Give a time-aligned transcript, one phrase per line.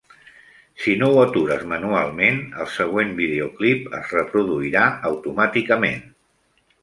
[0.83, 6.01] Si no ho atures manualment, el següent videoclip es reproduirà automàticament.